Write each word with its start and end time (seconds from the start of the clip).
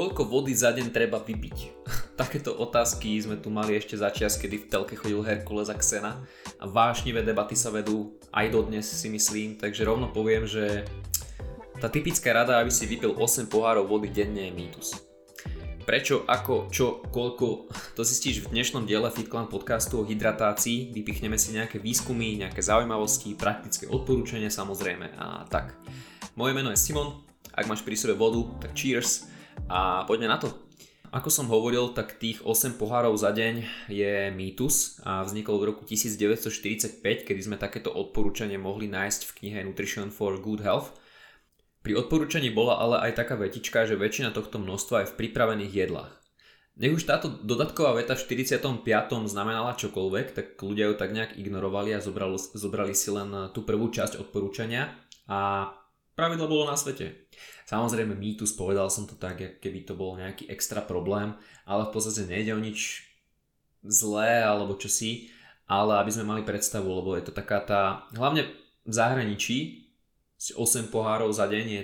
Koľko 0.00 0.32
vody 0.32 0.56
za 0.56 0.72
deň 0.72 0.96
treba 0.96 1.20
vypiť? 1.20 1.84
Takéto 2.24 2.56
otázky 2.56 3.20
sme 3.20 3.36
tu 3.36 3.52
mali 3.52 3.76
ešte 3.76 4.00
začias, 4.00 4.40
kedy 4.40 4.64
v 4.64 4.68
telke 4.72 4.96
chodil 4.96 5.20
Herkules 5.20 5.68
a 5.68 5.76
Xena 5.76 6.24
a 6.56 6.64
vášnivé 6.64 7.20
debaty 7.20 7.52
sa 7.52 7.68
vedú 7.68 8.16
aj 8.32 8.48
dodnes 8.48 8.88
si 8.88 9.12
myslím, 9.12 9.60
takže 9.60 9.84
rovno 9.84 10.08
poviem, 10.08 10.48
že 10.48 10.88
tá 11.84 11.92
typická 11.92 12.32
rada, 12.32 12.64
aby 12.64 12.72
si 12.72 12.88
vypil 12.88 13.12
8 13.12 13.52
pohárov 13.52 13.84
vody 13.92 14.08
denne 14.08 14.48
je 14.48 14.56
mýtus. 14.56 15.04
Prečo, 15.84 16.24
ako, 16.24 16.72
čo, 16.72 17.04
koľko, 17.12 17.68
to 17.96 18.00
zistíš 18.00 18.48
v 18.48 18.56
dnešnom 18.56 18.88
diele 18.88 19.12
FitClan 19.12 19.52
podcastu 19.52 20.00
o 20.00 20.08
hydratácii. 20.08 20.96
Vypichneme 20.96 21.36
si 21.36 21.52
nejaké 21.52 21.76
výskumy, 21.76 22.40
nejaké 22.40 22.64
zaujímavosti, 22.64 23.36
praktické 23.36 23.84
odporúčania 23.84 24.48
samozrejme 24.48 25.12
a 25.20 25.44
tak. 25.44 25.76
Moje 26.40 26.56
meno 26.56 26.72
je 26.72 26.80
Simon, 26.80 27.20
ak 27.52 27.68
máš 27.68 27.84
pri 27.84 28.00
sebe 28.00 28.16
vodu, 28.16 28.48
tak 28.64 28.72
cheers 28.72 29.28
a 29.66 30.06
poďme 30.08 30.30
na 30.30 30.38
to. 30.38 30.54
Ako 31.10 31.26
som 31.26 31.50
hovoril, 31.50 31.90
tak 31.90 32.22
tých 32.22 32.38
8 32.46 32.78
pohárov 32.78 33.18
za 33.18 33.34
deň 33.34 33.66
je 33.90 34.30
mýtus 34.30 35.02
a 35.02 35.26
vznikol 35.26 35.58
v 35.58 35.74
roku 35.74 35.82
1945, 35.82 37.02
kedy 37.02 37.40
sme 37.42 37.58
takéto 37.58 37.90
odporúčanie 37.90 38.54
mohli 38.62 38.86
nájsť 38.86 39.20
v 39.26 39.34
knihe 39.42 39.58
Nutrition 39.66 40.14
for 40.14 40.38
Good 40.38 40.62
Health. 40.62 40.94
Pri 41.82 41.98
odporúčaní 41.98 42.54
bola 42.54 42.78
ale 42.78 43.10
aj 43.10 43.26
taká 43.26 43.34
vetička, 43.34 43.90
že 43.90 43.98
väčšina 43.98 44.30
tohto 44.30 44.62
množstva 44.62 45.02
je 45.02 45.10
v 45.10 45.16
pripravených 45.18 45.74
jedlách. 45.74 46.14
Nech 46.78 46.94
už 46.94 47.10
táto 47.10 47.26
dodatková 47.26 47.98
veta 47.98 48.14
v 48.14 48.46
45. 48.46 48.86
znamenala 49.26 49.74
čokoľvek, 49.74 50.26
tak 50.30 50.46
ľudia 50.62 50.88
ju 50.88 50.94
tak 50.94 51.10
nejak 51.10 51.34
ignorovali 51.34 51.90
a 51.90 51.98
zobrali, 51.98 52.38
zobrali 52.38 52.94
si 52.94 53.10
len 53.10 53.50
tú 53.50 53.66
prvú 53.66 53.90
časť 53.90 54.22
odporúčania 54.22 54.94
a 55.26 55.74
pravidlo 56.20 56.44
bolo 56.44 56.68
na 56.68 56.76
svete. 56.76 57.32
Samozrejme 57.64 58.12
mýtus, 58.12 58.52
povedal 58.52 58.92
som 58.92 59.08
to 59.08 59.16
tak, 59.16 59.40
keby 59.64 59.88
to 59.88 59.96
bol 59.96 60.20
nejaký 60.20 60.52
extra 60.52 60.84
problém, 60.84 61.32
ale 61.64 61.88
v 61.88 61.92
podstate 61.96 62.28
nejde 62.28 62.52
o 62.52 62.60
nič 62.60 63.08
zlé 63.80 64.44
alebo 64.44 64.76
čosi, 64.76 65.32
ale 65.64 65.96
aby 65.96 66.10
sme 66.12 66.28
mali 66.28 66.42
predstavu, 66.44 66.84
lebo 66.84 67.16
je 67.16 67.24
to 67.24 67.32
taká 67.32 67.64
tá, 67.64 68.04
hlavne 68.12 68.44
v 68.84 68.92
zahraničí, 68.92 69.88
8 70.40 70.92
pohárov 70.92 71.32
za 71.32 71.48
deň 71.48 71.66
je 71.68 71.82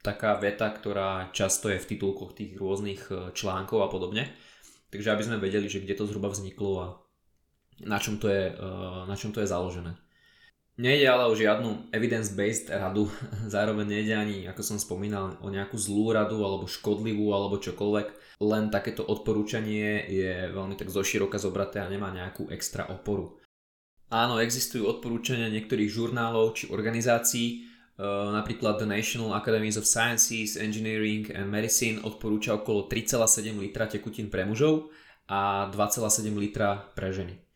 taká 0.00 0.40
veta, 0.40 0.72
ktorá 0.72 1.28
často 1.36 1.68
je 1.68 1.76
v 1.76 1.88
titulkoch 1.94 2.32
tých 2.32 2.56
rôznych 2.56 3.12
e, 3.12 3.36
článkov 3.36 3.84
a 3.84 3.92
podobne. 3.92 4.32
Takže 4.88 5.12
aby 5.12 5.22
sme 5.22 5.36
vedeli, 5.36 5.68
že 5.68 5.84
kde 5.84 5.94
to 5.94 6.08
zhruba 6.08 6.32
vzniklo 6.32 6.70
a 6.80 6.86
na 7.84 8.00
čom 8.00 8.16
to 8.16 8.32
je, 8.32 8.56
e, 8.56 8.64
na 9.04 9.16
čom 9.16 9.36
to 9.36 9.44
je 9.44 9.52
založené. 9.52 9.92
Nejde 10.80 11.12
ale 11.12 11.28
o 11.28 11.36
žiadnu 11.36 11.92
evidence-based 11.92 12.72
radu, 12.72 13.12
zároveň 13.54 14.00
nejde 14.00 14.14
ani, 14.16 14.36
ako 14.48 14.64
som 14.64 14.78
spomínal, 14.80 15.36
o 15.44 15.52
nejakú 15.52 15.76
zlú 15.76 16.16
radu 16.16 16.40
alebo 16.40 16.64
škodlivú 16.64 17.36
alebo 17.36 17.60
čokoľvek. 17.60 18.40
Len 18.40 18.72
takéto 18.72 19.04
odporúčanie 19.04 20.08
je 20.08 20.48
veľmi 20.48 20.80
tak 20.80 20.88
zoširoka 20.88 21.36
zobraté 21.36 21.84
a 21.84 21.92
nemá 21.92 22.08
nejakú 22.08 22.48
extra 22.48 22.88
oporu. 22.88 23.36
Áno, 24.08 24.40
existujú 24.40 24.88
odporúčania 24.88 25.52
niektorých 25.52 25.92
žurnálov 25.92 26.56
či 26.56 26.72
organizácií, 26.72 27.46
e, 27.52 27.56
napríklad 28.32 28.80
The 28.80 28.88
National 28.88 29.36
Academies 29.36 29.76
of 29.76 29.84
Sciences, 29.84 30.56
Engineering 30.56 31.28
and 31.36 31.52
Medicine 31.52 32.00
odporúča 32.00 32.56
okolo 32.56 32.88
3,7 32.88 33.60
litra 33.60 33.84
tekutín 33.84 34.32
pre 34.32 34.48
mužov 34.48 34.88
a 35.28 35.68
2,7 35.68 36.32
litra 36.40 36.88
pre 36.96 37.12
ženy. 37.12 37.49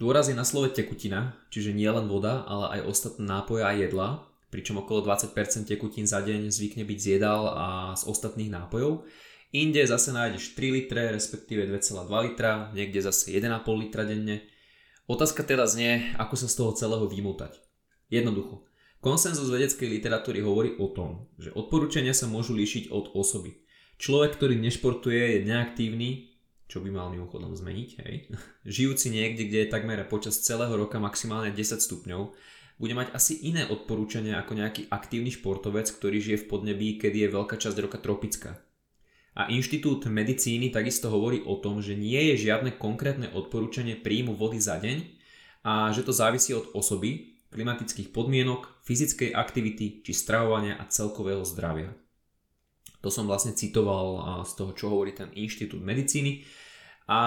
Dôraz 0.00 0.32
je 0.32 0.34
na 0.34 0.48
slove 0.48 0.72
tekutina, 0.72 1.36
čiže 1.52 1.76
nie 1.76 1.84
len 1.84 2.08
voda, 2.08 2.40
ale 2.48 2.80
aj 2.80 2.88
ostatné 2.88 3.24
nápoje 3.28 3.60
a 3.60 3.76
jedla, 3.76 4.24
pričom 4.48 4.80
okolo 4.80 5.04
20% 5.04 5.36
tekutín 5.68 6.08
za 6.08 6.24
deň 6.24 6.48
zvykne 6.48 6.88
byť 6.88 6.98
z 6.98 7.06
jedál 7.20 7.52
a 7.52 7.92
z 7.92 8.08
ostatných 8.08 8.48
nápojov. 8.48 9.04
Inde 9.52 9.84
zase 9.84 10.16
nájdeš 10.16 10.56
3 10.56 10.72
litre, 10.72 11.12
respektíve 11.12 11.68
2,2 11.68 12.08
litra, 12.08 12.72
niekde 12.72 13.04
zase 13.04 13.28
1,5 13.28 13.60
litra 13.76 14.08
denne. 14.08 14.40
Otázka 15.04 15.44
teda 15.44 15.68
znie, 15.68 16.16
ako 16.16 16.32
sa 16.32 16.48
z 16.48 16.54
toho 16.56 16.72
celého 16.72 17.04
vymútať. 17.04 17.60
Jednoducho. 18.08 18.64
Konsenzus 19.04 19.52
vedeckej 19.52 20.00
literatúry 20.00 20.40
hovorí 20.40 20.80
o 20.80 20.88
tom, 20.96 21.28
že 21.36 21.52
odporúčania 21.52 22.16
sa 22.16 22.24
môžu 22.24 22.56
líšiť 22.56 22.88
od 22.88 23.12
osoby. 23.12 23.52
Človek, 24.00 24.40
ktorý 24.40 24.56
nešportuje, 24.56 25.36
je 25.36 25.38
neaktívny, 25.44 26.29
čo 26.70 26.78
by 26.78 26.94
mal 26.94 27.10
mimochodom 27.10 27.58
zmeniť, 27.58 27.90
hej. 28.06 28.14
Žijúci 28.78 29.10
niekde, 29.10 29.50
kde 29.50 29.66
je 29.66 29.72
takmer 29.74 29.98
počas 30.06 30.38
celého 30.38 30.70
roka 30.78 31.02
maximálne 31.02 31.50
10 31.50 31.82
stupňov, 31.82 32.30
bude 32.80 32.94
mať 32.96 33.12
asi 33.12 33.36
iné 33.44 33.68
odporúčania 33.68 34.40
ako 34.40 34.56
nejaký 34.56 34.82
aktívny 34.88 35.28
športovec, 35.34 35.90
ktorý 35.90 36.16
žije 36.22 36.46
v 36.46 36.48
podnebí, 36.48 36.88
kedy 36.96 37.28
je 37.28 37.34
veľká 37.34 37.60
časť 37.60 37.76
roka 37.76 38.00
tropická. 38.00 38.56
A 39.36 39.52
Inštitút 39.52 40.08
medicíny 40.08 40.72
takisto 40.72 41.12
hovorí 41.12 41.44
o 41.44 41.60
tom, 41.60 41.84
že 41.84 41.92
nie 41.98 42.32
je 42.32 42.48
žiadne 42.48 42.80
konkrétne 42.80 43.30
odporúčanie 43.30 44.00
príjmu 44.00 44.32
vody 44.32 44.58
za 44.58 44.80
deň 44.80 44.96
a 45.66 45.92
že 45.92 46.02
to 46.02 46.10
závisí 46.16 46.56
od 46.56 46.72
osoby, 46.72 47.36
klimatických 47.52 48.14
podmienok, 48.14 48.80
fyzickej 48.86 49.34
aktivity 49.34 50.00
či 50.06 50.12
stravovania 50.16 50.78
a 50.78 50.88
celkového 50.88 51.44
zdravia. 51.44 51.92
To 53.00 53.08
som 53.08 53.24
vlastne 53.24 53.56
citoval 53.56 54.20
z 54.44 54.52
toho, 54.60 54.72
čo 54.76 54.92
hovorí 54.92 55.16
ten 55.16 55.32
Inštitút 55.32 55.80
medicíny. 55.80 56.44
A 57.08 57.20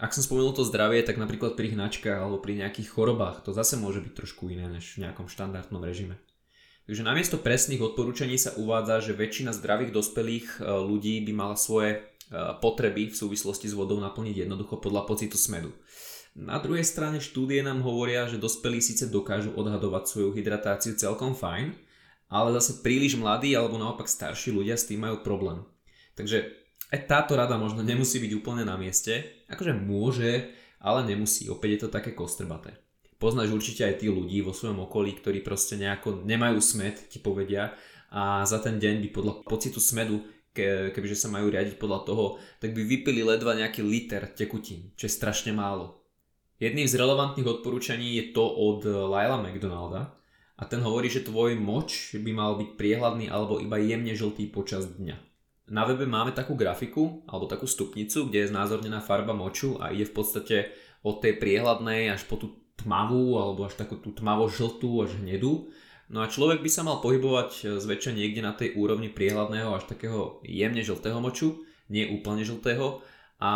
ak 0.00 0.16
som 0.16 0.24
spomenul 0.24 0.56
to 0.56 0.64
zdravie, 0.64 1.04
tak 1.04 1.20
napríklad 1.20 1.54
pri 1.54 1.76
hnačkách 1.76 2.24
alebo 2.24 2.40
pri 2.40 2.56
nejakých 2.64 2.88
chorobách 2.88 3.44
to 3.44 3.52
zase 3.52 3.76
môže 3.76 4.00
byť 4.00 4.12
trošku 4.16 4.48
iné 4.48 4.64
než 4.64 4.96
v 4.96 5.04
nejakom 5.04 5.28
štandardnom 5.28 5.84
režime. 5.84 6.16
Takže 6.88 7.06
namiesto 7.06 7.38
presných 7.38 7.84
odporúčaní 7.84 8.40
sa 8.40 8.56
uvádza, 8.56 9.12
že 9.12 9.12
väčšina 9.14 9.54
zdravých 9.54 9.94
dospelých 9.94 10.58
e, 10.58 10.74
ľudí 10.90 11.22
by 11.22 11.32
mala 11.36 11.54
svoje 11.54 11.94
e, 11.94 11.98
potreby 12.58 13.12
v 13.12 13.14
súvislosti 13.14 13.70
s 13.70 13.76
vodou 13.76 14.00
naplniť 14.00 14.42
jednoducho 14.42 14.80
podľa 14.80 15.06
pocitu 15.06 15.38
smedu. 15.38 15.70
Na 16.34 16.58
druhej 16.58 16.82
strane 16.82 17.22
štúdie 17.22 17.62
nám 17.62 17.84
hovoria, 17.86 18.26
že 18.26 18.42
dospelí 18.42 18.82
síce 18.82 19.06
dokážu 19.06 19.54
odhadovať 19.54 20.02
svoju 20.08 20.30
hydratáciu 20.34 20.98
celkom 20.98 21.36
fajn, 21.36 21.76
ale 22.30 22.54
zase 22.56 22.80
príliš 22.80 23.18
mladí 23.18 23.52
alebo 23.52 23.76
naopak 23.76 24.06
starší 24.06 24.54
ľudia 24.54 24.78
s 24.78 24.86
tým 24.86 25.02
majú 25.02 25.20
problém. 25.26 25.66
Takže 26.14 26.46
aj 26.94 27.10
táto 27.10 27.34
rada 27.34 27.58
možno 27.58 27.82
nemusí 27.82 28.22
byť 28.22 28.32
úplne 28.38 28.62
na 28.62 28.78
mieste, 28.78 29.44
akože 29.50 29.74
môže, 29.74 30.54
ale 30.78 31.04
nemusí, 31.04 31.50
opäť 31.50 31.70
je 31.74 31.80
to 31.86 31.88
také 31.90 32.14
kostrbaté. 32.14 32.78
Poznáš 33.20 33.52
určite 33.52 33.84
aj 33.84 34.00
tí 34.00 34.08
ľudí 34.08 34.40
vo 34.40 34.56
svojom 34.56 34.88
okolí, 34.88 35.12
ktorí 35.18 35.44
proste 35.44 35.76
nejako 35.76 36.24
nemajú 36.24 36.56
smed, 36.62 36.96
ti 37.12 37.20
povedia 37.20 37.76
a 38.08 38.42
za 38.48 38.58
ten 38.64 38.80
deň 38.80 39.04
by 39.04 39.08
podľa 39.12 39.34
pocitu 39.44 39.76
smedu, 39.76 40.24
ke, 40.50 40.90
kebyže 40.90 41.14
sa 41.14 41.28
majú 41.30 41.52
riadiť 41.52 41.78
podľa 41.78 42.00
toho, 42.08 42.24
tak 42.58 42.74
by 42.74 42.82
vypili 42.82 43.22
ledva 43.22 43.54
nejaký 43.54 43.86
liter 43.86 44.24
tekutín, 44.34 44.90
čo 44.98 45.06
je 45.06 45.12
strašne 45.12 45.54
málo. 45.54 46.00
Jedným 46.58 46.84
z 46.90 46.98
relevantných 46.98 47.60
odporúčaní 47.60 48.18
je 48.20 48.24
to 48.36 48.44
od 48.44 48.84
Lila 48.84 49.38
McDonalda, 49.40 50.19
a 50.60 50.68
ten 50.68 50.84
hovorí, 50.84 51.08
že 51.08 51.24
tvoj 51.24 51.56
moč 51.56 52.12
by 52.20 52.30
mal 52.36 52.52
byť 52.60 52.76
priehľadný 52.76 53.32
alebo 53.32 53.56
iba 53.64 53.80
jemne 53.80 54.12
žltý 54.12 54.52
počas 54.52 54.84
dňa. 54.92 55.16
Na 55.72 55.88
webe 55.88 56.04
máme 56.04 56.36
takú 56.36 56.52
grafiku 56.52 57.24
alebo 57.24 57.48
takú 57.48 57.64
stupnicu, 57.64 58.28
kde 58.28 58.44
je 58.44 58.50
znázornená 58.52 59.00
farba 59.00 59.32
moču 59.32 59.80
a 59.80 59.88
ide 59.88 60.04
v 60.04 60.14
podstate 60.20 60.56
od 61.00 61.24
tej 61.24 61.40
priehľadnej 61.40 62.12
až 62.12 62.28
po 62.28 62.36
tú 62.36 62.60
tmavú 62.76 63.40
alebo 63.40 63.64
až 63.64 63.80
takú 63.80 63.96
tú 63.96 64.12
tmavo-žltú 64.12 65.00
až 65.00 65.16
hnedú. 65.16 65.72
No 66.10 66.20
a 66.20 66.28
človek 66.28 66.60
by 66.60 66.68
sa 66.68 66.84
mal 66.84 67.00
pohybovať 67.00 67.80
zväčša 67.80 68.12
niekde 68.12 68.44
na 68.44 68.52
tej 68.52 68.76
úrovni 68.76 69.08
priehľadného 69.08 69.72
až 69.72 69.88
takého 69.88 70.44
jemne 70.44 70.82
žltého 70.84 71.22
moču, 71.22 71.64
nie 71.88 72.10
úplne 72.10 72.42
žltého. 72.42 73.00
A 73.38 73.52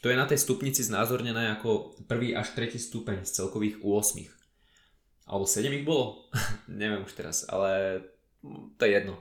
to 0.00 0.08
je 0.08 0.16
na 0.16 0.24
tej 0.24 0.38
stupnici 0.38 0.86
znázornené 0.86 1.52
ako 1.58 1.98
prvý 2.06 2.32
až 2.32 2.54
tretí 2.54 2.78
stupeň 2.78 3.26
z 3.26 3.42
celkových 3.42 3.82
8 3.82 4.33
alebo 5.24 5.44
7 5.48 5.72
ich 5.72 5.84
bolo, 5.84 6.28
neviem 6.68 7.04
už 7.04 7.12
teraz, 7.16 7.48
ale 7.48 8.02
to 8.76 8.82
je 8.84 8.92
jedno. 8.92 9.20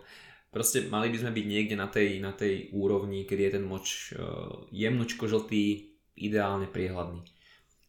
Proste 0.54 0.86
mali 0.86 1.10
by 1.10 1.18
sme 1.18 1.32
byť 1.34 1.46
niekde 1.50 1.76
na 1.80 1.90
tej, 1.90 2.22
na 2.22 2.30
tej 2.30 2.70
úrovni, 2.78 3.26
kedy 3.26 3.42
je 3.50 3.54
ten 3.58 3.66
moč 3.66 4.14
uh, 4.14 4.70
jemnučko 4.70 5.26
žltý, 5.26 5.98
ideálne 6.14 6.70
priehľadný. 6.70 7.26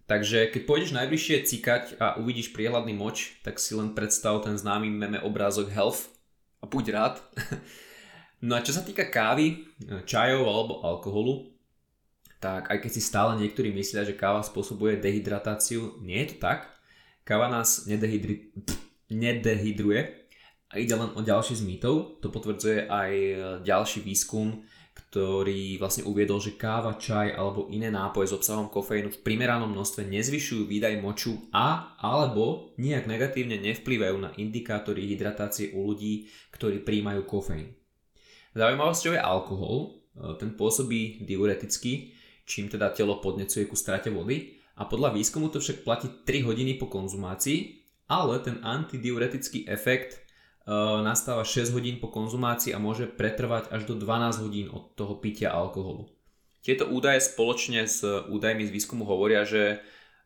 Takže 0.04 0.52
keď 0.52 0.62
pôjdeš 0.68 0.96
najbližšie 0.96 1.44
cikať 1.48 1.84
a 1.96 2.16
uvidíš 2.20 2.52
priehľadný 2.56 2.92
moč, 2.96 3.40
tak 3.40 3.56
si 3.60 3.72
len 3.76 3.96
predstav 3.96 4.40
ten 4.44 4.56
známy 4.56 4.88
meme 4.88 5.20
obrázok 5.20 5.72
health 5.72 6.12
a 6.60 6.68
buď 6.68 6.84
rád. 6.92 7.14
no 8.46 8.56
a 8.56 8.64
čo 8.64 8.76
sa 8.76 8.84
týka 8.84 9.08
kávy, 9.08 9.64
čajov 10.04 10.44
alebo 10.44 10.84
alkoholu, 10.84 11.52
tak 12.36 12.68
aj 12.68 12.84
keď 12.84 12.90
si 12.92 13.00
stále 13.00 13.40
niektorí 13.40 13.72
myslia, 13.72 14.04
že 14.04 14.16
káva 14.16 14.44
spôsobuje 14.44 15.00
dehydratáciu, 15.00 15.96
nie 16.04 16.20
je 16.24 16.36
to 16.36 16.48
tak. 16.48 16.73
Káva 17.24 17.48
nás 17.48 17.88
nedehydri... 17.88 18.52
nedehydruje 19.08 20.00
a 20.68 20.74
ide 20.76 20.92
len 20.92 21.16
o 21.16 21.24
ďalší 21.24 21.56
z 21.56 21.62
mýtov. 21.64 22.20
To 22.20 22.28
potvrdzuje 22.28 22.84
aj 22.84 23.12
e, 23.16 23.34
ďalší 23.64 24.04
výskum, 24.04 24.60
ktorý 24.92 25.80
vlastne 25.80 26.04
uviedol, 26.04 26.36
že 26.36 26.60
káva, 26.60 27.00
čaj 27.00 27.32
alebo 27.32 27.72
iné 27.72 27.88
nápoje 27.88 28.28
s 28.28 28.36
obsahom 28.36 28.68
kofeínu 28.68 29.08
v 29.08 29.22
primeranom 29.24 29.72
množstve 29.72 30.04
nezvyšujú 30.04 30.68
výdaj 30.68 31.00
moču 31.00 31.48
a 31.48 31.96
alebo 31.96 32.76
nejak 32.76 33.08
negatívne 33.08 33.56
nevplyvajú 33.56 34.16
na 34.20 34.30
indikátory 34.36 35.08
hydratácie 35.08 35.72
u 35.72 35.88
ľudí, 35.88 36.28
ktorí 36.52 36.84
príjmajú 36.84 37.24
kofeín. 37.24 37.72
Zaujímavosťou 38.52 39.16
je 39.16 39.22
alkohol, 39.24 39.76
e, 39.80 39.88
ten 40.36 40.52
pôsobí 40.52 41.24
diureticky, 41.24 42.12
čím 42.44 42.68
teda 42.68 42.92
telo 42.92 43.24
podnecuje 43.24 43.64
ku 43.64 43.80
strate 43.80 44.12
vody 44.12 44.60
a 44.74 44.82
podľa 44.84 45.14
výskumu 45.14 45.54
to 45.54 45.62
však 45.62 45.86
platí 45.86 46.10
3 46.26 46.46
hodiny 46.46 46.74
po 46.78 46.90
konzumácii, 46.90 47.86
ale 48.10 48.42
ten 48.42 48.58
antidiuretický 48.60 49.70
efekt 49.70 50.18
uh, 50.66 51.00
nastáva 51.00 51.46
6 51.46 51.70
hodín 51.70 52.02
po 52.02 52.10
konzumácii 52.10 52.74
a 52.74 52.82
môže 52.82 53.06
pretrvať 53.06 53.70
až 53.70 53.86
do 53.86 53.94
12 53.94 54.44
hodín 54.44 54.66
od 54.74 54.92
toho 54.98 55.16
pitia 55.22 55.54
alkoholu. 55.54 56.10
Tieto 56.64 56.88
údaje 56.88 57.22
spoločne 57.22 57.84
s 57.86 58.02
údajmi 58.04 58.64
z 58.66 58.74
výskumu 58.74 59.04
hovoria, 59.06 59.46
že 59.46 59.78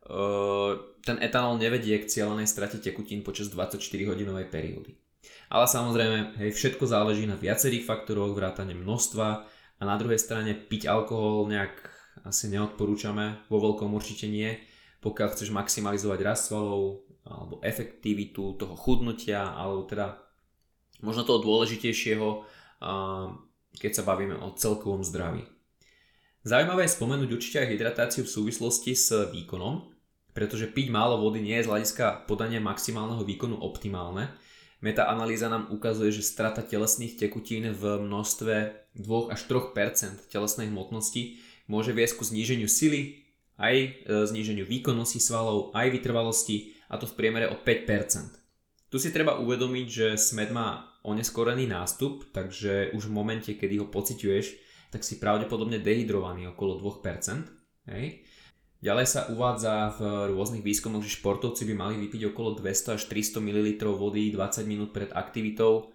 uh, 0.09 0.81
ten 1.05 1.21
etanol 1.21 1.61
nevedie 1.61 2.00
k 2.00 2.09
cieľenej 2.09 2.49
strate 2.49 2.81
tekutín 2.81 3.21
počas 3.21 3.53
24 3.53 3.79
hodinovej 3.85 4.49
periódy. 4.49 4.97
Ale 5.53 5.67
samozrejme, 5.69 6.41
hej, 6.41 6.50
všetko 6.56 6.85
záleží 6.89 7.29
na 7.29 7.37
viacerých 7.37 7.85
faktoroch, 7.85 8.33
vrátane 8.33 8.73
množstva 8.73 9.29
a 9.79 9.83
na 9.83 9.97
druhej 9.99 10.21
strane 10.21 10.55
piť 10.55 10.89
alkohol 10.89 11.49
nejak 11.50 11.98
asi 12.25 12.50
neodporúčame, 12.50 13.47
vo 13.50 13.59
veľkom 13.59 13.93
určite 13.94 14.26
nie. 14.31 14.59
Pokiaľ 14.99 15.29
chceš 15.31 15.55
maximalizovať 15.55 16.19
rast 16.26 16.50
svalov 16.50 17.06
alebo 17.23 17.61
efektivitu 17.62 18.56
toho 18.56 18.75
chudnutia, 18.75 19.55
alebo 19.55 19.87
teda 19.87 20.19
možno 21.05 21.23
toho 21.23 21.44
dôležitejšieho, 21.44 22.29
keď 23.79 23.93
sa 23.94 24.03
bavíme 24.03 24.35
o 24.41 24.56
celkovom 24.56 25.05
zdraví. 25.05 25.44
Zaujímavé 26.43 26.88
je 26.88 26.97
spomenúť 26.97 27.31
určite 27.31 27.59
aj 27.62 27.70
hydratáciu 27.70 28.23
v 28.25 28.32
súvislosti 28.32 28.97
s 28.97 29.12
výkonom, 29.12 29.93
pretože 30.32 30.71
piť 30.71 30.88
málo 30.88 31.21
vody 31.21 31.44
nie 31.44 31.61
je 31.61 31.67
z 31.67 31.71
hľadiska 31.71 32.25
podania 32.25 32.59
maximálneho 32.59 33.23
výkonu 33.23 33.61
optimálne, 33.61 34.32
Meta-analýza 34.79 35.50
nám 35.50 35.75
ukazuje, 35.75 36.14
že 36.14 36.23
strata 36.23 36.62
telesných 36.62 37.19
tekutín 37.19 37.67
v 37.75 37.99
množstve 37.99 38.55
2 38.94 39.35
až 39.35 39.41
3% 39.50 39.75
telesnej 40.31 40.71
hmotnosti 40.71 41.43
môže 41.69 41.93
viesť 41.94 42.19
ku 42.19 42.25
zníženiu 42.25 42.67
sily, 42.67 43.23
aj 43.61 43.76
e, 43.76 43.88
zníženiu 44.26 44.65
výkonnosti 44.65 45.20
svalov, 45.20 45.70
aj 45.76 45.93
vytrvalosti 45.93 46.75
a 46.88 46.97
to 46.97 47.05
v 47.05 47.15
priemere 47.15 47.47
o 47.53 47.56
5%. 47.61 48.88
Tu 48.88 48.97
si 48.97 49.12
treba 49.12 49.37
uvedomiť, 49.37 49.87
že 49.87 50.06
smed 50.17 50.49
má 50.49 50.88
oneskorený 51.05 51.69
nástup, 51.69 52.32
takže 52.32 52.97
už 52.97 53.12
v 53.12 53.15
momente, 53.15 53.50
kedy 53.53 53.85
ho 53.85 53.87
pociťuješ, 53.93 54.47
tak 54.88 55.05
si 55.05 55.20
pravdepodobne 55.20 55.76
dehydrovaný 55.76 56.56
okolo 56.56 56.81
2%. 56.81 57.93
Hej. 57.93 58.25
Ďalej 58.79 59.06
sa 59.11 59.21
uvádza 59.29 59.93
v 59.99 60.32
rôznych 60.32 60.62
výskumoch, 60.62 61.03
že 61.03 61.19
športovci 61.19 61.67
by 61.69 61.75
mali 61.75 61.94
vypiť 61.99 62.31
okolo 62.32 62.56
200 62.62 62.97
až 62.97 63.03
300 63.11 63.43
ml 63.43 63.69
vody 63.93 64.31
20 64.31 64.64
minút 64.71 64.94
pred 64.94 65.11
aktivitou 65.11 65.91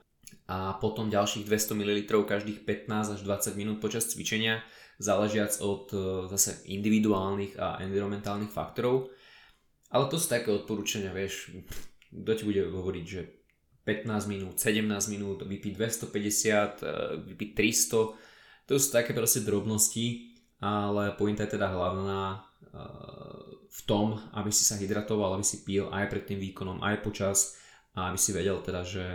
a 0.48 0.76
potom 0.76 1.08
ďalších 1.08 1.48
200 1.48 1.80
ml 1.80 2.00
každých 2.28 2.68
15 2.68 3.16
až 3.16 3.20
20 3.24 3.56
minút 3.56 3.78
počas 3.80 4.12
cvičenia, 4.12 4.60
záležiac 5.00 5.56
od 5.64 5.88
e, 5.96 5.98
zase 6.28 6.68
individuálnych 6.68 7.56
a 7.56 7.80
environmentálnych 7.80 8.52
faktorov. 8.52 9.08
Ale 9.88 10.10
to 10.12 10.20
sú 10.20 10.28
také 10.28 10.52
odporúčania, 10.52 11.16
vieš, 11.16 11.54
kto 12.12 12.32
ti 12.36 12.44
bude 12.44 12.62
hovoriť, 12.68 13.06
že 13.08 13.22
15 13.88 14.32
minút, 14.32 14.56
17 14.60 14.84
minút, 15.16 15.48
vypiť 15.48 15.74
250, 15.80 16.84
e, 16.84 16.94
vypiť 17.34 17.50
300, 17.56 18.68
to 18.68 18.80
sú 18.80 18.88
také 18.92 19.12
proste 19.12 19.44
drobnosti, 19.44 20.36
ale 20.64 21.12
pointa 21.20 21.44
je 21.44 21.60
teda 21.60 21.68
hlavná 21.68 22.48
v 23.74 23.82
tom, 23.84 24.22
aby 24.34 24.50
si 24.56 24.64
sa 24.64 24.80
hydratoval, 24.80 25.36
aby 25.36 25.46
si 25.46 25.68
pil 25.68 25.92
aj 25.92 26.06
pred 26.08 26.24
tým 26.24 26.40
výkonom, 26.40 26.80
aj 26.80 27.04
počas 27.04 27.60
a 27.94 28.10
aby 28.10 28.18
si 28.18 28.32
vedel 28.32 28.62
teda, 28.64 28.82
že 28.88 29.06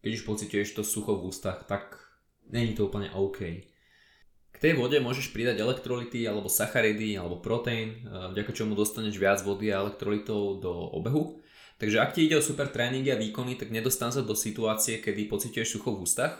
keď 0.00 0.10
už 0.16 0.26
pociťuješ 0.26 0.68
to 0.76 0.82
sucho 0.84 1.16
v 1.16 1.28
ústach, 1.28 1.64
tak 1.68 2.00
není 2.48 2.72
to 2.72 2.88
úplne 2.88 3.12
OK. 3.12 3.68
K 4.50 4.56
tej 4.58 4.76
vode 4.76 4.98
môžeš 5.00 5.32
pridať 5.32 5.62
elektrolity 5.62 6.26
alebo 6.26 6.50
sacharidy 6.50 7.16
alebo 7.16 7.40
proteín, 7.40 8.04
vďaka 8.04 8.52
čomu 8.52 8.76
dostaneš 8.76 9.16
viac 9.16 9.40
vody 9.40 9.72
a 9.72 9.80
elektrolitov 9.80 10.60
do 10.60 10.72
obehu. 10.92 11.40
Takže 11.80 11.96
ak 11.96 12.12
ti 12.12 12.28
ide 12.28 12.36
o 12.36 12.44
super 12.44 12.68
tréningy 12.68 13.08
a 13.08 13.16
výkony, 13.16 13.56
tak 13.56 13.72
nedostan 13.72 14.12
sa 14.12 14.20
do 14.20 14.36
situácie, 14.36 15.00
kedy 15.00 15.32
pociťuješ 15.32 15.80
sucho 15.80 15.96
v 15.96 16.04
ústach. 16.04 16.36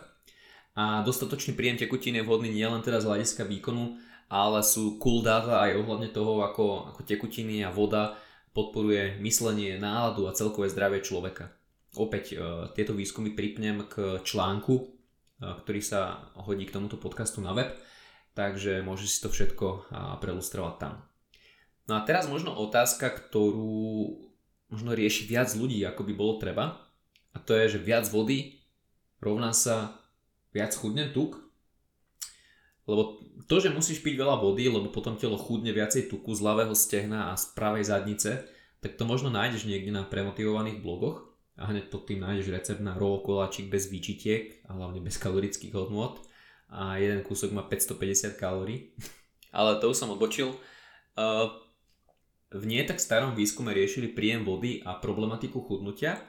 A 0.77 1.01
dostatočný 1.01 1.57
príjem 1.57 1.81
tekutín 1.81 2.21
je 2.21 2.27
vhodný 2.27 2.53
nielen 2.53 2.85
teda 2.85 3.01
z 3.01 3.09
hľadiska 3.09 3.49
výkonu, 3.49 3.97
ale 4.29 4.61
sú 4.61 5.01
cool 5.01 5.25
data 5.25 5.65
aj 5.65 5.81
ohľadne 5.81 6.13
toho, 6.13 6.45
ako, 6.45 6.93
ako 6.93 7.01
tekutiny 7.09 7.65
a 7.65 7.73
voda 7.73 8.21
podporuje 8.53 9.17
myslenie, 9.25 9.81
náladu 9.81 10.29
a 10.29 10.37
celkové 10.37 10.69
zdravie 10.69 11.01
človeka. 11.01 11.51
Opäť 11.99 12.35
e, 12.35 12.37
tieto 12.79 12.95
výskumy 12.95 13.35
pripnem 13.35 13.83
k 13.91 14.23
článku, 14.23 14.75
e, 14.79 14.85
ktorý 15.43 15.81
sa 15.83 16.31
hodí 16.39 16.63
k 16.63 16.75
tomuto 16.79 16.95
podcastu 17.03 17.43
na 17.43 17.51
web, 17.51 17.75
takže 18.39 18.87
môžeš 18.87 19.09
si 19.11 19.19
to 19.19 19.29
všetko 19.33 19.67
e, 19.67 19.79
prelustrovať 20.23 20.75
tam. 20.79 20.95
No 21.91 21.99
a 21.99 22.07
teraz 22.07 22.31
možno 22.31 22.55
otázka, 22.55 23.11
ktorú 23.11 24.23
možno 24.71 24.95
rieši 24.95 25.27
viac 25.27 25.51
ľudí, 25.51 25.83
ako 25.83 26.07
by 26.07 26.13
bolo 26.15 26.39
treba, 26.39 26.79
a 27.35 27.39
to 27.43 27.59
je, 27.59 27.75
že 27.75 27.83
viac 27.83 28.07
vody 28.07 28.63
rovná 29.19 29.51
sa 29.51 29.99
viac 30.55 30.71
chudne 30.75 31.11
tuk, 31.11 31.43
lebo 32.87 33.23
to, 33.47 33.63
že 33.63 33.75
musíš 33.75 34.03
piť 34.03 34.19
veľa 34.19 34.43
vody, 34.43 34.67
lebo 34.67 34.91
potom 34.91 35.15
telo 35.15 35.39
chudne 35.39 35.71
viacej 35.71 36.11
tuku 36.11 36.35
z 36.35 36.41
ľavého 36.43 36.75
stehna 36.75 37.31
a 37.31 37.39
z 37.39 37.55
pravej 37.55 37.87
zadnice, 37.87 38.47
tak 38.79 38.99
to 38.99 39.07
možno 39.07 39.31
nájdeš 39.31 39.67
niekde 39.67 39.95
na 39.95 40.03
premotivovaných 40.07 40.83
blogoch 40.83 41.30
a 41.59 41.71
hneď 41.71 41.91
pod 41.91 42.07
tým 42.07 42.23
nájdeš 42.23 42.53
recept 42.53 42.83
na 42.83 42.95
roll 42.95 43.25
koláčik 43.25 43.73
bez 43.73 43.91
výčitiek 43.91 44.63
a 44.71 44.77
hlavne 44.77 45.03
bez 45.03 45.19
kalorických 45.19 45.75
hodnôt 45.75 46.21
a 46.71 46.97
jeden 47.03 47.27
kúsok 47.27 47.51
má 47.51 47.67
550 47.67 48.39
kalórií. 48.39 48.95
Ale 49.57 49.83
to 49.83 49.91
už 49.91 49.99
som 49.99 50.15
odbočil. 50.15 50.55
V 52.51 52.65
nie 52.67 52.83
tak 52.87 53.03
starom 53.03 53.35
výskume 53.35 53.75
riešili 53.75 54.11
príjem 54.11 54.47
vody 54.47 54.83
a 54.87 54.99
problematiku 54.99 55.63
chudnutia, 55.63 56.23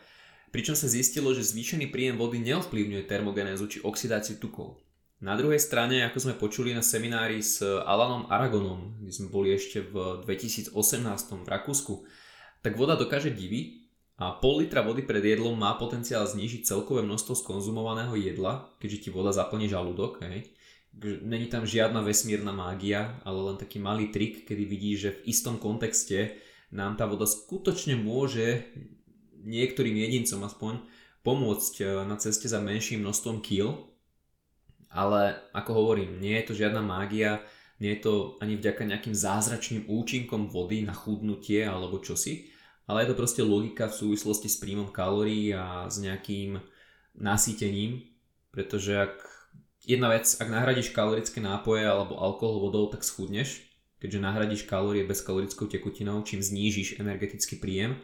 pričom 0.49 0.73
sa 0.73 0.89
zistilo, 0.89 1.33
že 1.33 1.45
zvýšený 1.45 1.93
príjem 1.93 2.17
vody 2.17 2.41
neovplyvňuje 2.41 3.05
termogenézu 3.05 3.65
či 3.69 3.77
oxidáciu 3.81 4.41
tukov. 4.41 4.81
Na 5.21 5.37
druhej 5.37 5.61
strane, 5.61 6.01
ako 6.01 6.17
sme 6.17 6.33
počuli 6.33 6.73
na 6.73 6.81
seminári 6.81 7.45
s 7.45 7.61
Alanom 7.61 8.25
Aragonom, 8.25 8.97
kde 8.97 9.13
sme 9.13 9.29
boli 9.29 9.53
ešte 9.53 9.85
v 9.85 10.25
2018 10.25 10.73
v 11.45 11.49
Rakúsku, 11.49 11.93
tak 12.65 12.73
voda 12.73 12.97
dokáže 12.97 13.29
divy 13.29 13.80
a 14.21 14.37
pol 14.37 14.61
litra 14.61 14.85
vody 14.85 15.01
pred 15.01 15.25
jedlom 15.25 15.57
má 15.57 15.73
potenciál 15.81 16.29
znížiť 16.29 16.61
celkové 16.69 17.01
množstvo 17.01 17.41
skonzumovaného 17.41 18.13
jedla, 18.13 18.69
keďže 18.77 19.01
ti 19.01 19.09
voda 19.09 19.33
zaplní 19.33 19.65
žalúdok. 19.65 20.21
Hej. 20.21 20.53
Není 21.25 21.49
tam 21.49 21.65
žiadna 21.65 22.05
vesmírna 22.05 22.53
mágia, 22.53 23.17
ale 23.25 23.49
len 23.49 23.57
taký 23.57 23.81
malý 23.81 24.13
trik, 24.13 24.45
kedy 24.45 24.61
vidíš, 24.61 24.97
že 25.01 25.11
v 25.17 25.33
istom 25.33 25.57
kontexte 25.57 26.37
nám 26.69 27.01
tá 27.01 27.09
voda 27.09 27.25
skutočne 27.25 27.97
môže 27.97 28.61
niektorým 29.41 29.97
jedincom 29.97 30.45
aspoň 30.45 30.85
pomôcť 31.25 31.73
eh, 31.81 31.87
na 32.05 32.13
ceste 32.21 32.45
za 32.45 32.61
menším 32.61 33.01
množstvom 33.01 33.41
kil, 33.41 33.89
ale 34.93 35.33
ako 35.49 35.71
hovorím, 35.73 36.21
nie 36.21 36.37
je 36.37 36.45
to 36.45 36.53
žiadna 36.53 36.85
mágia, 36.85 37.41
nie 37.81 37.97
je 37.97 38.05
to 38.05 38.13
ani 38.37 38.53
vďaka 38.53 38.85
nejakým 38.85 39.17
zázračným 39.17 39.89
účinkom 39.89 40.45
vody 40.45 40.85
na 40.85 40.93
chudnutie 40.93 41.65
alebo 41.65 41.97
čosi, 41.97 42.53
ale 42.87 43.03
je 43.03 43.07
to 43.13 43.19
proste 43.19 43.41
logika 43.43 43.89
v 43.89 43.97
súvislosti 43.97 44.47
s 44.49 44.57
príjmom 44.57 44.89
kalórií 44.89 45.53
a 45.53 45.89
s 45.89 46.01
nejakým 46.01 46.61
nasýtením, 47.17 48.05
pretože 48.49 48.95
ak 48.97 49.15
jedna 49.85 50.09
vec, 50.13 50.25
ak 50.37 50.47
nahradíš 50.47 50.95
kalorické 50.95 51.41
nápoje 51.43 51.85
alebo 51.85 52.17
alkohol 52.17 52.63
vodou, 52.63 52.87
tak 52.89 53.05
schudneš, 53.05 53.61
keďže 54.01 54.23
nahradíš 54.23 54.61
kalórie 54.65 55.05
bezkalorickou 55.05 55.69
tekutinou, 55.69 56.25
čím 56.25 56.41
znížiš 56.41 56.97
energetický 56.97 57.61
príjem 57.61 57.99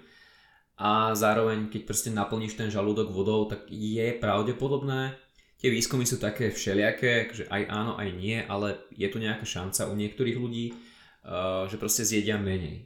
a 0.77 1.17
zároveň 1.17 1.73
keď 1.73 1.81
proste 1.89 2.09
naplníš 2.13 2.53
ten 2.53 2.69
žalúdok 2.69 3.09
vodou, 3.09 3.49
tak 3.49 3.65
je 3.69 4.13
pravdepodobné, 4.21 5.17
Tie 5.57 5.73
výskumy 5.73 6.05
sú 6.05 6.21
také 6.21 6.53
všelijaké, 6.53 7.33
že 7.33 7.49
aj 7.49 7.65
áno, 7.65 7.97
aj 7.97 8.09
nie, 8.13 8.37
ale 8.45 8.77
je 8.93 9.09
tu 9.09 9.17
nejaká 9.17 9.41
šanca 9.41 9.89
u 9.89 9.97
niektorých 9.97 10.37
ľudí, 10.37 10.69
uh, 10.69 11.65
že 11.65 11.81
proste 11.81 12.05
zjedia 12.05 12.37
menej. 12.37 12.85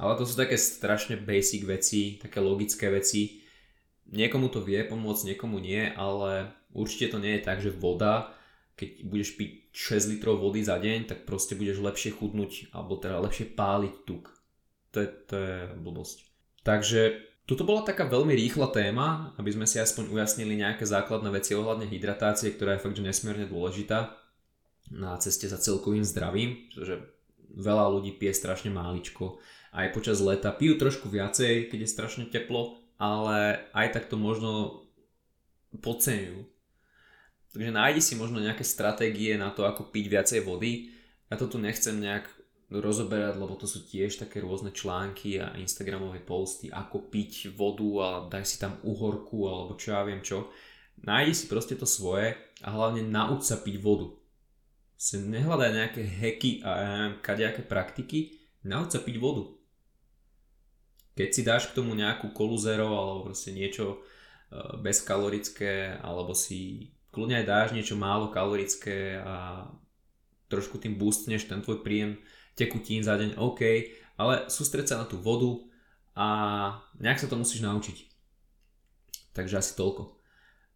Ale 0.00 0.16
to 0.16 0.24
sú 0.24 0.32
také 0.32 0.56
strašne 0.56 1.20
basic 1.20 1.68
veci, 1.68 2.16
také 2.16 2.40
logické 2.40 2.88
veci. 2.88 3.44
Niekomu 4.08 4.48
to 4.48 4.64
vie 4.64 4.80
pomôcť, 4.88 5.36
niekomu 5.36 5.60
nie, 5.60 5.92
ale 5.92 6.56
určite 6.72 7.12
to 7.12 7.18
nie 7.20 7.36
je 7.36 7.44
tak, 7.44 7.60
že 7.60 7.68
voda, 7.68 8.32
keď 8.80 9.04
budeš 9.04 9.36
piť 9.36 9.50
6 9.76 10.16
litrov 10.16 10.40
vody 10.40 10.64
za 10.64 10.80
deň, 10.80 11.04
tak 11.04 11.28
proste 11.28 11.52
budeš 11.52 11.84
lepšie 11.84 12.16
chudnúť, 12.16 12.72
alebo 12.72 12.96
teda 12.96 13.20
lepšie 13.20 13.52
páliť 13.52 13.94
tuk. 14.08 14.32
To 14.96 15.04
je, 15.04 15.08
to 15.28 15.34
je 15.36 15.56
blbosť. 15.78 16.18
Takže 16.64 17.00
toto 17.44 17.66
bola 17.66 17.82
taká 17.82 18.06
veľmi 18.06 18.30
rýchla 18.34 18.70
téma, 18.70 19.34
aby 19.34 19.50
sme 19.50 19.66
si 19.66 19.82
aspoň 19.82 20.14
ujasnili 20.14 20.54
nejaké 20.54 20.86
základné 20.86 21.34
veci 21.34 21.52
ohľadne 21.58 21.86
hydratácie, 21.86 22.54
ktorá 22.54 22.78
je 22.78 22.82
fakt 22.86 22.96
že 22.96 23.04
nesmierne 23.04 23.50
dôležitá 23.50 24.16
na 24.90 25.18
ceste 25.18 25.46
za 25.46 25.58
celkovým 25.58 26.06
zdravím, 26.06 26.70
pretože 26.70 26.98
veľa 27.50 27.90
ľudí 27.90 28.14
pije 28.18 28.34
strašne 28.34 28.70
máličko. 28.70 29.42
Aj 29.70 29.86
počas 29.94 30.18
leta 30.18 30.50
pijú 30.50 30.74
trošku 30.74 31.06
viacej, 31.06 31.70
keď 31.70 31.78
je 31.86 31.94
strašne 31.94 32.24
teplo, 32.26 32.82
ale 32.98 33.70
aj 33.70 33.94
tak 33.94 34.10
to 34.10 34.18
možno 34.18 34.82
podceňujú. 35.78 36.42
Takže 37.50 37.70
nájdi 37.74 38.02
si 38.02 38.14
možno 38.14 38.42
nejaké 38.42 38.62
stratégie 38.62 39.34
na 39.38 39.50
to, 39.50 39.66
ako 39.66 39.90
piť 39.90 40.06
viacej 40.10 40.40
vody. 40.42 40.90
Ja 41.30 41.38
to 41.38 41.46
tu 41.46 41.58
nechcem 41.58 41.98
nejak 41.98 42.26
rozoberať, 42.70 43.34
lebo 43.34 43.58
to 43.58 43.66
sú 43.66 43.82
tiež 43.82 44.22
také 44.22 44.38
rôzne 44.38 44.70
články 44.70 45.42
a 45.42 45.58
instagramové 45.58 46.22
posty, 46.22 46.70
ako 46.70 47.10
piť 47.10 47.50
vodu 47.58 47.90
a 47.98 48.08
daj 48.30 48.46
si 48.46 48.56
tam 48.62 48.78
uhorku 48.86 49.50
alebo 49.50 49.74
čo 49.74 49.98
ja 49.98 50.06
viem 50.06 50.22
čo. 50.22 50.54
Nájdi 51.02 51.34
si 51.34 51.44
proste 51.50 51.74
to 51.74 51.86
svoje 51.90 52.38
a 52.62 52.68
hlavne 52.70 53.02
nauč 53.02 53.50
sa 53.50 53.58
piť 53.58 53.82
vodu. 53.82 54.14
Si 54.94 55.18
nehľadaj 55.18 55.70
nejaké 55.74 56.02
heky 56.06 56.62
a 56.62 56.70
kadejaké 57.18 57.66
praktiky, 57.66 58.38
nauč 58.62 58.94
sa 58.94 59.02
piť 59.02 59.18
vodu. 59.18 59.59
Keď 61.14 61.28
si 61.30 61.42
dáš 61.42 61.70
k 61.70 61.76
tomu 61.76 61.92
nejakú 61.98 62.30
kolu 62.30 62.56
zero 62.56 62.94
alebo 62.94 63.32
proste 63.32 63.50
niečo 63.50 63.98
e, 63.98 63.98
bezkalorické 64.80 65.98
alebo 66.00 66.32
si 66.32 66.92
kľudne 67.10 67.42
aj 67.42 67.46
dáš 67.46 67.68
niečo 67.74 67.98
málo 67.98 68.30
kalorické 68.30 69.18
a 69.18 69.66
trošku 70.50 70.78
tým 70.82 70.98
boostneš 70.98 71.46
ten 71.46 71.62
tvoj 71.62 71.82
príjem 71.82 72.18
tekutín 72.58 73.02
za 73.06 73.14
deň, 73.14 73.38
OK, 73.38 73.62
ale 74.18 74.50
sústreď 74.50 74.84
sa 74.90 75.00
na 75.00 75.06
tú 75.06 75.16
vodu 75.16 75.62
a 76.18 76.26
nejak 76.98 77.22
sa 77.22 77.30
to 77.30 77.38
musíš 77.38 77.62
naučiť. 77.62 78.10
Takže 79.32 79.62
asi 79.62 79.72
toľko. 79.78 80.18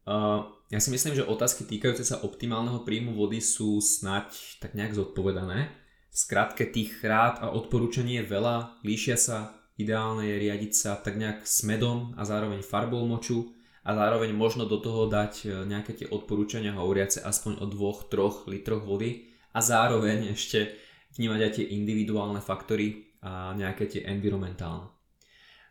Uh, 0.04 0.46
ja 0.70 0.78
si 0.78 0.92
myslím, 0.92 1.16
že 1.16 1.26
otázky 1.26 1.64
týkajúce 1.64 2.06
sa 2.06 2.22
optimálneho 2.22 2.84
príjmu 2.86 3.16
vody 3.16 3.40
sú 3.40 3.82
snať 3.82 4.60
tak 4.62 4.76
nejak 4.78 4.94
zodpovedané. 4.94 5.72
V 6.12 6.16
skratke 6.16 6.70
tých 6.70 7.02
rád 7.02 7.42
a 7.42 7.50
odporúčaní 7.50 8.22
je 8.22 8.30
veľa, 8.30 8.78
líšia 8.86 9.18
sa, 9.18 9.63
ideálne 9.78 10.26
je 10.26 10.36
riadiť 10.38 10.72
sa 10.72 10.90
tak 10.98 11.18
nejak 11.18 11.42
medom 11.66 12.14
a 12.14 12.22
zároveň 12.22 12.62
farbou 12.62 13.02
moču 13.06 13.50
a 13.84 13.90
zároveň 13.92 14.32
možno 14.32 14.64
do 14.64 14.80
toho 14.80 15.10
dať 15.10 15.32
e, 15.44 15.46
nejaké 15.68 15.92
tie 15.92 16.06
odporúčania 16.08 16.72
hovoriace 16.72 17.20
aspoň 17.20 17.60
o 17.60 17.66
2-3 17.68 18.48
litroch 18.48 18.82
vody 18.86 19.28
a 19.52 19.60
zároveň 19.60 20.32
ešte 20.32 20.72
vnímať 21.20 21.40
aj 21.42 21.52
tie 21.60 21.66
individuálne 21.76 22.40
faktory 22.40 23.14
a 23.20 23.52
nejaké 23.54 23.86
tie 23.86 24.00
environmentálne. 24.08 24.90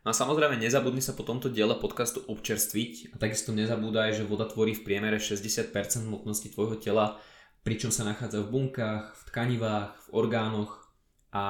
No 0.04 0.12
a 0.12 0.14
samozrejme 0.14 0.60
nezabudni 0.60 1.00
sa 1.00 1.16
po 1.16 1.24
tomto 1.24 1.48
diele 1.48 1.72
podcastu 1.80 2.20
občerstviť 2.28 3.16
a 3.16 3.20
takisto 3.20 3.56
nezabúdaj, 3.56 4.20
že 4.20 4.28
voda 4.28 4.44
tvorí 4.44 4.76
v 4.76 4.84
priemere 4.84 5.16
60% 5.16 5.72
hmotnosti 6.04 6.52
tvojho 6.52 6.76
tela, 6.76 7.16
pričom 7.64 7.88
sa 7.88 8.04
nachádza 8.04 8.44
v 8.44 8.52
bunkách, 8.52 9.16
v 9.16 9.22
tkanivách, 9.32 9.96
v 9.96 10.08
orgánoch 10.12 10.92
a 11.32 11.44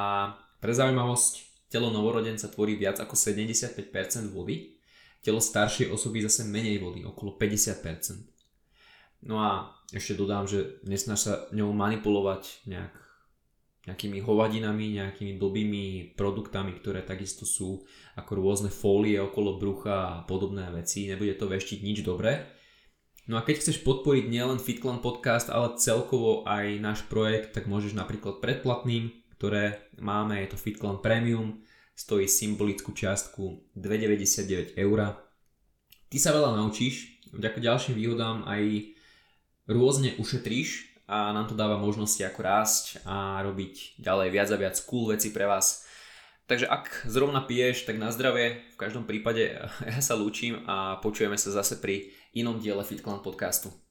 pre 0.63 0.71
zaujímavosť, 0.71 1.54
telo 1.75 1.91
novorodenca 1.91 2.47
tvorí 2.47 2.79
viac 2.79 3.03
ako 3.03 3.19
75% 3.19 4.31
vody, 4.31 4.79
telo 5.19 5.43
staršej 5.43 5.91
osoby 5.91 6.23
zase 6.23 6.47
menej 6.47 6.79
vody, 6.79 7.03
okolo 7.03 7.35
50%. 7.35 9.27
No 9.27 9.43
a 9.43 9.75
ešte 9.91 10.15
dodám, 10.15 10.47
že 10.47 10.79
nesnaž 10.87 11.19
sa 11.19 11.35
ňou 11.51 11.75
manipulovať 11.75 12.71
nejak 12.71 12.95
nejakými 13.85 14.25
hovadinami, 14.25 14.97
nejakými 14.97 15.37
blbými 15.37 16.17
produktami, 16.17 16.73
ktoré 16.81 17.05
takisto 17.05 17.45
sú 17.45 17.85
ako 18.17 18.33
rôzne 18.41 18.73
fólie 18.73 19.21
okolo 19.21 19.61
brucha 19.61 19.97
a 20.09 20.23
podobné 20.25 20.65
veci. 20.73 21.05
Nebude 21.05 21.37
to 21.37 21.45
veštiť 21.45 21.85
nič 21.85 22.01
dobré. 22.01 22.49
No 23.29 23.41
a 23.41 23.45
keď 23.45 23.61
chceš 23.61 23.85
podporiť 23.85 24.29
nielen 24.29 24.61
FitClan 24.61 25.01
podcast, 25.01 25.49
ale 25.49 25.77
celkovo 25.81 26.45
aj 26.45 26.81
náš 26.81 27.01
projekt, 27.09 27.57
tak 27.57 27.69
môžeš 27.69 27.97
napríklad 27.97 28.41
predplatným, 28.41 29.24
ktoré 29.37 29.91
máme, 29.99 30.41
je 30.43 30.55
to 30.55 30.59
FitClan 30.59 31.03
Premium, 31.03 31.61
stojí 31.95 32.27
symbolickú 32.27 32.91
čiastku 32.95 33.71
2,99 33.79 34.79
eur. 34.79 34.99
Ty 36.11 36.17
sa 36.19 36.31
veľa 36.35 36.59
naučíš, 36.59 37.23
vďaka 37.35 37.59
ďalším 37.59 37.95
výhodám 37.95 38.47
aj 38.47 38.95
rôzne 39.71 40.15
ušetríš, 40.19 40.95
a 41.05 41.33
nám 41.37 41.53
to 41.53 41.55
dáva 41.55 41.77
možnosti 41.77 42.21
ako 42.25 42.41
rásť 42.41 42.85
a 43.05 43.45
robiť 43.45 44.01
ďalej 44.01 44.29
viac 44.33 44.49
a 44.49 44.61
viac 44.61 44.77
cool 44.89 45.13
veci 45.13 45.29
pre 45.29 45.45
vás. 45.45 45.85
Takže 46.45 46.69
ak 46.69 47.09
zrovna 47.09 47.45
piješ, 47.45 47.89
tak 47.89 48.01
na 48.01 48.13
zdravie. 48.13 48.61
V 48.73 48.81
každom 48.81 49.05
prípade 49.05 49.53
ja 49.93 50.01
sa 50.01 50.17
lúčim 50.17 50.65
a 50.65 51.01
počujeme 51.01 51.37
sa 51.37 51.53
zase 51.53 51.81
pri 51.81 52.13
inom 52.33 52.57
diele 52.61 52.85
FitClan 52.85 53.21
podcastu. 53.21 53.84